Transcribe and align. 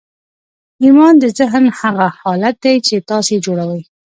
ایمان 0.83 1.13
د 1.19 1.23
ذهن 1.37 1.65
هغه 1.79 2.07
حالت 2.19 2.55
دی 2.63 2.75
چې 2.87 2.95
تاسې 3.09 3.33
یې 3.35 3.43
جوړوئ 3.45 3.81